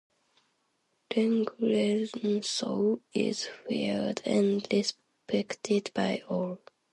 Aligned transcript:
Lenglensou 1.13 3.01
is 3.13 3.45
feared 3.45 4.23
and 4.25 4.67
respected 4.73 5.91
by 5.93 6.23
all. 6.27 6.57